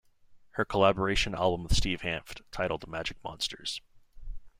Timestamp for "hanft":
2.01-2.41